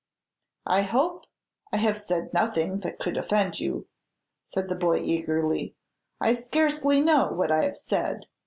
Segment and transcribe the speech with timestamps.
[0.65, 1.25] "I hope
[1.71, 3.87] I have said nothing that could offend you,"
[4.47, 5.75] said the boy, eagerly;
[6.19, 8.25] "I scarcely know what I have said.